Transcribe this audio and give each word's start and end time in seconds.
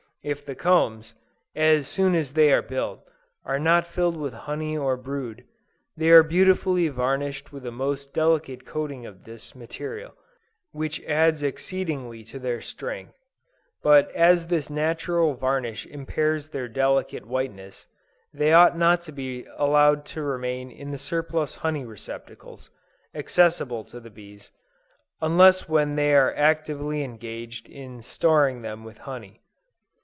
If 0.23 0.45
the 0.45 0.53
combs, 0.53 1.15
as 1.55 1.87
soon 1.87 2.13
as 2.13 2.33
they 2.33 2.53
are 2.53 2.61
built, 2.61 2.99
are 3.43 3.57
not 3.57 3.87
filled 3.87 4.15
with 4.15 4.35
honey 4.35 4.77
or 4.77 4.95
brood, 4.95 5.45
they 5.97 6.11
are 6.11 6.21
beautifully 6.21 6.89
varnished 6.89 7.51
with 7.51 7.65
a 7.65 7.71
most 7.71 8.13
delicate 8.13 8.63
coating 8.63 9.07
of 9.07 9.23
this 9.23 9.55
material, 9.55 10.13
which 10.73 11.01
adds 11.05 11.41
exceedingly 11.41 12.23
to 12.25 12.37
their 12.37 12.61
strength: 12.61 13.15
but 13.81 14.11
as 14.11 14.45
this 14.45 14.69
natural 14.69 15.33
varnish 15.33 15.87
impairs 15.87 16.49
their 16.49 16.67
delicate 16.67 17.25
whiteness, 17.25 17.87
they 18.31 18.53
ought 18.53 18.77
not 18.77 19.01
to 19.01 19.11
be 19.11 19.47
allowed 19.57 20.05
to 20.13 20.21
remain 20.21 20.69
in 20.69 20.91
the 20.91 20.99
surplus 20.99 21.55
honey 21.55 21.83
receptacles, 21.83 22.69
accessible 23.15 23.83
to 23.85 23.99
the 23.99 24.11
bees, 24.11 24.51
unless 25.19 25.67
when 25.67 25.95
they 25.95 26.13
are 26.13 26.31
actively 26.35 27.03
engaged 27.03 27.67
in 27.67 28.03
storing 28.03 28.61
them 28.61 28.83
with 28.83 28.99
honey. 28.99 29.39